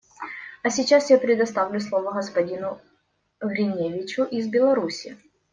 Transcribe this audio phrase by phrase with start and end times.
[0.63, 2.81] А сейчас я предоставляю слово господину
[3.39, 5.15] Гриневичу из Беларуси.